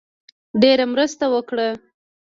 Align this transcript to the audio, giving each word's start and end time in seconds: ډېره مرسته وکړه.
ډېره 0.61 0.85
مرسته 0.93 1.25
وکړه. 1.33 1.67